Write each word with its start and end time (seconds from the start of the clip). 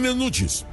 Buenas 0.00 0.16
noches. 0.16 0.64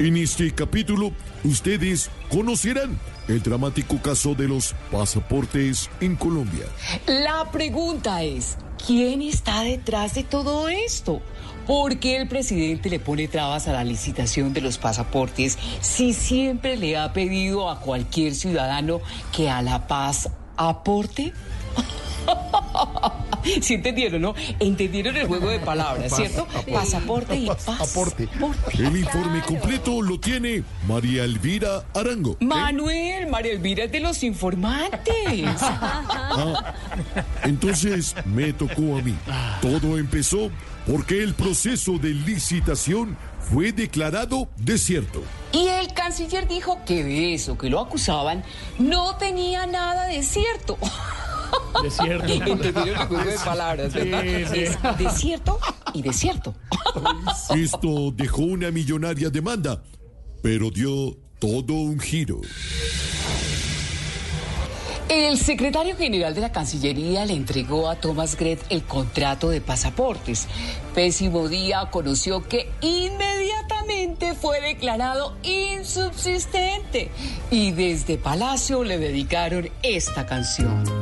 En 0.00 0.16
este 0.16 0.52
capítulo, 0.52 1.12
ustedes 1.44 2.10
conocerán 2.28 2.98
el 3.28 3.40
dramático 3.40 4.02
caso 4.02 4.34
de 4.34 4.48
los 4.48 4.74
pasaportes 4.90 5.88
en 6.00 6.16
Colombia. 6.16 6.64
La 7.06 7.48
pregunta 7.52 8.24
es, 8.24 8.58
¿quién 8.84 9.22
está 9.22 9.60
detrás 9.60 10.14
de 10.14 10.24
todo 10.24 10.68
esto? 10.68 11.22
¿Por 11.64 12.00
qué 12.00 12.16
el 12.16 12.26
presidente 12.26 12.90
le 12.90 12.98
pone 12.98 13.28
trabas 13.28 13.68
a 13.68 13.72
la 13.72 13.84
licitación 13.84 14.52
de 14.52 14.62
los 14.62 14.78
pasaportes 14.78 15.60
si 15.80 16.12
siempre 16.12 16.76
le 16.76 16.96
ha 16.96 17.12
pedido 17.12 17.70
a 17.70 17.78
cualquier 17.78 18.34
ciudadano 18.34 19.00
que 19.30 19.48
a 19.48 19.62
la 19.62 19.86
paz 19.86 20.28
aporte? 20.56 21.32
¿Sí 23.62 23.74
entendieron, 23.74 24.22
no? 24.22 24.34
Entendieron 24.58 25.16
el 25.16 25.26
juego 25.26 25.48
de 25.50 25.58
palabras, 25.60 26.14
¿cierto? 26.14 26.46
Pasaporte 26.72 27.36
y 27.36 27.46
pasaporte. 27.46 28.28
El 28.78 28.96
informe 28.96 29.40
completo 29.42 30.02
lo 30.02 30.18
tiene 30.18 30.62
María 30.86 31.24
Elvira 31.24 31.84
Arango. 31.94 32.36
Manuel, 32.40 33.26
María 33.28 33.52
Elvira 33.52 33.84
es 33.84 33.92
de 33.92 34.00
los 34.00 34.22
informantes. 34.22 35.12
Ah, 36.34 36.74
entonces 37.44 38.14
me 38.24 38.52
tocó 38.52 38.96
a 38.96 39.02
mí. 39.02 39.14
Todo 39.60 39.98
empezó 39.98 40.50
porque 40.86 41.22
el 41.22 41.34
proceso 41.34 41.98
de 41.98 42.10
licitación 42.10 43.16
fue 43.40 43.72
declarado 43.72 44.48
desierto. 44.56 45.22
Y 45.52 45.68
el 45.68 45.92
canciller 45.92 46.48
dijo 46.48 46.80
que 46.86 47.04
de 47.04 47.34
eso 47.34 47.58
que 47.58 47.68
lo 47.68 47.80
acusaban 47.80 48.44
no 48.78 49.16
tenía 49.16 49.66
nada 49.66 50.06
de 50.06 50.22
cierto. 50.22 50.78
Desierto. 51.82 52.26
Entendieron 52.26 52.88
el 52.88 53.06
juego 53.06 53.24
de 53.24 53.38
palabras, 53.38 53.92
¿verdad? 53.92 54.24
Es 54.24 54.50
desierto 54.98 55.58
y 55.94 56.02
desierto. 56.02 56.54
Esto 57.54 58.12
dejó 58.12 58.42
una 58.42 58.70
millonaria 58.70 59.30
demanda, 59.30 59.82
pero 60.42 60.70
dio 60.70 61.16
todo 61.38 61.74
un 61.74 61.98
giro. 61.98 62.40
El 65.08 65.36
secretario 65.36 65.94
general 65.94 66.34
de 66.34 66.40
la 66.40 66.52
Cancillería 66.52 67.26
le 67.26 67.34
entregó 67.34 67.90
a 67.90 67.96
Thomas 67.96 68.34
Gret 68.34 68.64
el 68.70 68.82
contrato 68.82 69.50
de 69.50 69.60
pasaportes. 69.60 70.48
Pésimo 70.94 71.48
Día 71.48 71.90
conoció 71.90 72.48
que 72.48 72.70
inmediatamente 72.80 74.34
fue 74.34 74.62
declarado 74.62 75.36
insubsistente 75.42 77.10
y 77.50 77.72
desde 77.72 78.16
Palacio 78.16 78.84
le 78.84 78.96
dedicaron 78.96 79.68
esta 79.82 80.24
canción. 80.24 81.01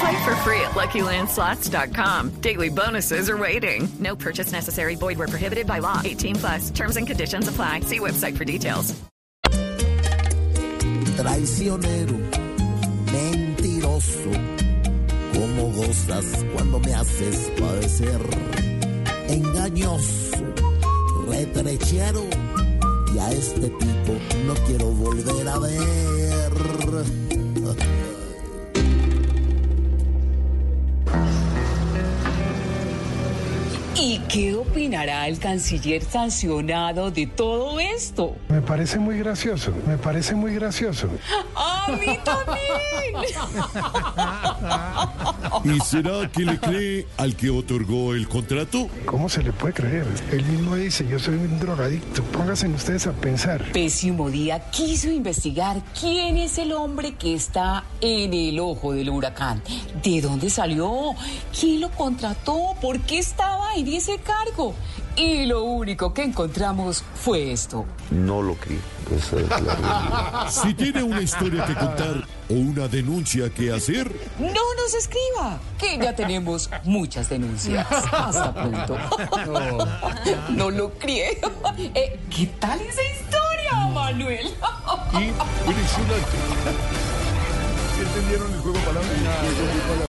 Play 0.00 0.24
for 0.24 0.34
free 0.36 0.60
at 0.60 0.72
LuckyLandSlots.com. 0.72 2.40
Daily 2.40 2.70
bonuses 2.70 3.28
are 3.28 3.36
waiting. 3.36 3.88
No 4.00 4.16
purchase 4.16 4.50
necessary. 4.50 4.96
Void 4.96 5.18
where 5.18 5.28
prohibited 5.28 5.66
by 5.66 5.80
law. 5.80 6.00
18 6.04 6.36
plus. 6.36 6.70
Terms 6.70 6.96
and 6.96 7.06
conditions 7.06 7.48
apply. 7.48 7.80
See 7.80 8.00
website 8.00 8.36
for 8.36 8.44
details. 8.44 8.94
Traicionero, 11.16 12.18
mentiroso, 13.12 14.30
como 15.32 15.70
gozas 15.72 16.44
cuando 16.52 16.80
me 16.80 16.92
haces 16.92 17.50
padecer. 17.56 18.20
Engañoso, 19.28 20.44
retrechero, 21.28 22.24
y 23.14 23.18
a 23.18 23.30
este 23.30 23.70
tipo 23.70 24.18
no 24.44 24.54
quiero 24.66 24.86
volver 24.86 25.48
a 25.48 25.58
ver. 25.60 27.23
Qué 34.34 34.52
opinará 34.52 35.28
el 35.28 35.38
canciller 35.38 36.02
sancionado 36.02 37.12
de 37.12 37.28
todo 37.28 37.78
esto? 37.78 38.34
Me 38.48 38.60
parece 38.60 38.98
muy 38.98 39.16
gracioso, 39.16 39.72
me 39.86 39.96
parece 39.96 40.34
muy 40.34 40.52
gracioso. 40.54 41.08
¡A 41.54 41.86
mí 41.92 42.18
también! 42.24 42.58
¿Y 45.64 45.80
será 45.80 46.30
que 46.30 46.44
le 46.44 46.58
cree 46.60 47.06
al 47.16 47.34
que 47.36 47.48
otorgó 47.48 48.14
el 48.14 48.28
contrato? 48.28 48.88
¿Cómo 49.06 49.30
se 49.30 49.42
le 49.42 49.50
puede 49.50 49.72
creer? 49.72 50.06
Él 50.30 50.44
mismo 50.44 50.76
dice, 50.76 51.06
yo 51.08 51.18
soy 51.18 51.36
un 51.36 51.58
drogadicto. 51.58 52.22
Pónganse 52.24 52.68
ustedes 52.68 53.06
a 53.06 53.12
pensar. 53.12 53.72
Pésimo 53.72 54.28
Día 54.28 54.70
quiso 54.70 55.10
investigar 55.10 55.82
quién 55.98 56.36
es 56.36 56.58
el 56.58 56.72
hombre 56.72 57.14
que 57.14 57.34
está 57.34 57.84
en 58.02 58.34
el 58.34 58.60
ojo 58.60 58.92
del 58.92 59.08
huracán. 59.08 59.62
¿De 60.02 60.20
dónde 60.20 60.50
salió? 60.50 61.14
¿Quién 61.58 61.80
lo 61.80 61.90
contrató? 61.90 62.74
¿Por 62.82 63.00
qué 63.00 63.18
estaba 63.18 63.74
en 63.74 63.88
ese 63.88 64.18
cargo? 64.18 64.74
Y 65.16 65.46
lo 65.46 65.62
único 65.62 66.12
que 66.12 66.22
encontramos 66.24 67.04
fue 67.14 67.52
esto. 67.52 67.84
No 68.10 68.42
lo 68.42 68.54
creo. 68.54 68.78
Esa 69.16 69.36
es 69.36 69.48
la. 69.62 70.46
Si 70.50 70.74
tiene 70.74 71.02
una 71.02 71.20
historia 71.22 71.64
que 71.64 71.74
contar 71.74 72.26
o 72.50 72.54
una 72.54 72.88
denuncia 72.88 73.48
que 73.50 73.72
hacer, 73.72 74.10
No 74.38 74.48
nos 74.50 74.94
escriba, 74.94 75.58
que 75.78 75.98
ya 75.98 76.14
tenemos 76.16 76.68
muchas 76.84 77.28
denuncias. 77.28 77.86
Hasta 77.90 78.52
pronto. 78.52 78.96
No, 80.50 80.70
lo 80.70 80.90
creo. 80.94 81.50
Eh, 81.78 82.18
¿Qué 82.34 82.46
tal 82.58 82.80
esa 82.80 83.02
historia, 83.02 83.86
Manuel? 83.92 84.48
impresionante. 85.12 86.36
¿Entendieron 88.00 88.52
el 88.52 88.60
juego 88.60 88.78
de 88.78 88.84
palabras? 88.84 90.08